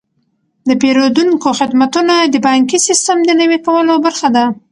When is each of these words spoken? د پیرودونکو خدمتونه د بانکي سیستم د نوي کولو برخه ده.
د 0.67 0.69
پیرودونکو 0.81 1.47
خدمتونه 1.59 2.13
د 2.33 2.35
بانکي 2.45 2.79
سیستم 2.87 3.17
د 3.25 3.29
نوي 3.41 3.57
کولو 3.65 3.93
برخه 4.05 4.27
ده. 4.35 4.45